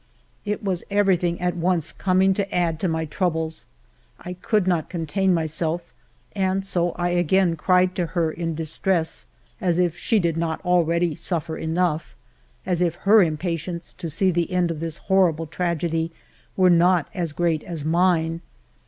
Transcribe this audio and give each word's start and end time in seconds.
It 0.45 0.63
was 0.63 0.83
everything 0.89 1.39
at 1.39 1.55
once 1.55 1.91
coming 1.91 2.33
to 2.33 2.51
add 2.51 2.79
to 2.79 2.87
my 2.87 3.05
troubles. 3.05 3.67
I 4.19 4.33
could 4.33 4.65
not 4.65 4.89
contain 4.89 5.31
myself, 5.31 5.93
and 6.35 6.65
so 6.65 6.93
I 6.93 7.09
again 7.09 7.55
cried 7.55 7.93
to 7.97 8.07
her 8.07 8.31
in 8.31 8.55
distress, 8.55 9.27
as 9.61 9.77
if 9.77 9.95
she 9.95 10.17
did 10.17 10.37
not 10.37 10.59
already 10.65 11.13
suffer 11.13 11.55
enough, 11.55 12.15
as 12.65 12.81
if 12.81 12.95
her 13.05 13.21
impatience 13.21 13.93
to 13.99 14.09
see 14.09 14.31
the 14.31 14.51
end 14.51 14.71
of 14.71 14.79
this 14.79 14.97
horrible 14.97 15.45
tragedy 15.45 16.11
were 16.57 16.71
not 16.71 17.07
as 17.13 17.31
great 17.31 17.61
as 17.61 17.85
mine. 17.85 18.41